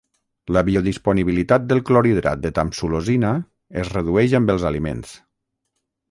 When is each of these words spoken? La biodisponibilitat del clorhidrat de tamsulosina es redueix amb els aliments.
La 0.55 0.61
biodisponibilitat 0.67 1.67
del 1.73 1.81
clorhidrat 1.89 2.41
de 2.45 2.51
tamsulosina 2.59 3.33
es 3.83 3.91
redueix 3.97 4.33
amb 4.41 4.55
els 4.55 4.65
aliments. 4.71 5.13